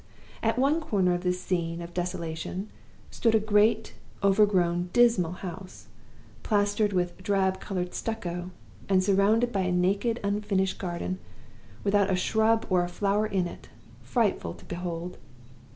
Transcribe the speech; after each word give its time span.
At 0.41 0.57
one 0.57 0.81
corner 0.81 1.13
of 1.13 1.21
this 1.21 1.39
scene 1.41 1.79
of 1.79 1.93
desolation, 1.93 2.69
stood 3.11 3.35
a 3.35 3.39
great 3.39 3.93
overgrown 4.23 4.89
dismal 4.93 5.33
house, 5.33 5.89
plastered 6.41 6.91
with 6.91 7.21
drab 7.21 7.59
colored 7.59 7.93
stucco, 7.93 8.49
and 8.89 9.03
surrounded 9.03 9.51
by 9.53 9.59
a 9.61 9.71
naked, 9.71 10.19
unfinished 10.23 10.79
garden, 10.79 11.19
without 11.83 12.09
a 12.09 12.15
shrub 12.15 12.65
or 12.67 12.83
a 12.83 12.89
flower 12.89 13.27
in 13.27 13.45
it, 13.45 13.69
frightful 14.01 14.55
to 14.55 14.65
behold. 14.65 15.19